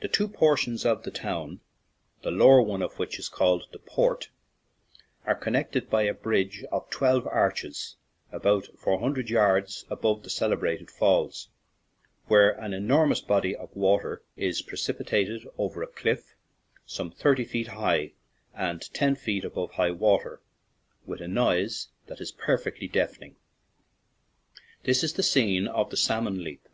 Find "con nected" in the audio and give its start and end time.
5.34-5.88